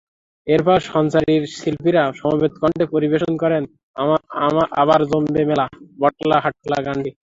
এরপর 0.47 0.77
সঞ্চারীর 0.91 1.43
শিল্পীরা 1.55 2.03
সমবেত 2.19 2.53
কণ্ঠে 2.61 2.85
পরিবেশন 2.93 3.33
করেন 3.41 3.63
আবার 4.81 4.99
জমবে 5.09 5.43
মেলা 5.49 5.65
বটতলা 5.99 6.37
হাটখোলা 6.43 6.79
গানটি। 6.85 7.11